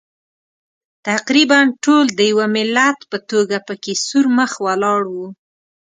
تقریباً 1.07 1.59
ټول 1.83 2.05
د 2.17 2.19
یوه 2.31 2.45
ملت 2.55 2.99
په 3.11 3.17
توګه 3.31 3.57
پکې 3.67 3.93
سور 4.05 4.25
مخ 4.37 4.51
ولاړ 4.65 5.01
وو. 5.13 5.27